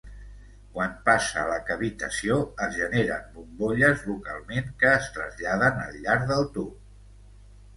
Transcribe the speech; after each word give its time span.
Quan 0.75 0.93
passa 1.09 1.41
la 1.49 1.57
cavitació, 1.67 2.37
es 2.67 2.73
generen 2.77 3.29
bombolles 3.35 4.07
localment, 4.13 4.73
que 4.85 4.91
es 4.95 5.11
traslladen 5.19 5.79
al 5.85 6.01
llarg 6.07 6.25
del 6.33 6.51
tub. 6.57 7.33